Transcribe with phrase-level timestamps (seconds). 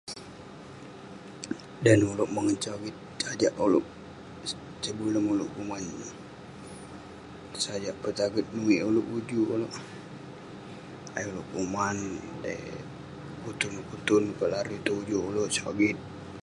[1.83, 3.85] Dan ulouk mongen sogit, sajak ulouk,
[4.83, 12.61] sebelum ulouk kuman..sajak petaget nuwik ulouk ujuk ulouk..ayuk ulouk kuman..dey
[13.43, 15.97] kutun kutun larui tong ujuk ulouk, sogit..